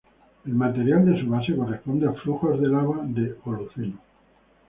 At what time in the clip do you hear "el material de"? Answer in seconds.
0.47-1.21